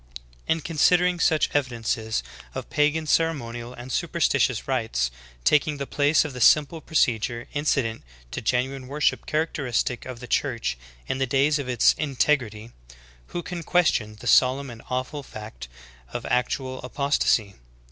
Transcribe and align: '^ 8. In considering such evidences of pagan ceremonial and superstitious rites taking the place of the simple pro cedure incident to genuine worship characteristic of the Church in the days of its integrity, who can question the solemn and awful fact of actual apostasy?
'^ 0.01 0.03
8. 0.49 0.51
In 0.53 0.61
considering 0.61 1.19
such 1.19 1.51
evidences 1.53 2.23
of 2.55 2.71
pagan 2.71 3.05
ceremonial 3.05 3.71
and 3.71 3.91
superstitious 3.91 4.67
rites 4.67 5.11
taking 5.43 5.77
the 5.77 5.85
place 5.85 6.25
of 6.25 6.33
the 6.33 6.41
simple 6.41 6.81
pro 6.81 6.95
cedure 6.95 7.45
incident 7.53 8.01
to 8.31 8.41
genuine 8.41 8.87
worship 8.87 9.27
characteristic 9.27 10.07
of 10.07 10.19
the 10.19 10.25
Church 10.25 10.75
in 11.07 11.19
the 11.19 11.27
days 11.27 11.59
of 11.59 11.69
its 11.69 11.93
integrity, 11.99 12.71
who 13.27 13.43
can 13.43 13.61
question 13.61 14.15
the 14.19 14.25
solemn 14.25 14.71
and 14.71 14.81
awful 14.89 15.21
fact 15.21 15.67
of 16.11 16.25
actual 16.25 16.81
apostasy? 16.81 17.53